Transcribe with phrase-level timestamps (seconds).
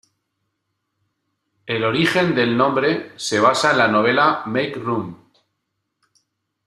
[1.67, 5.31] El origen del nombre se basa en la novela "Make Room!